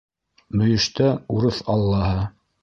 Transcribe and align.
Мөйөштә 0.61 1.11
урыҫ 1.35 1.61
аллаһы. 1.75 2.25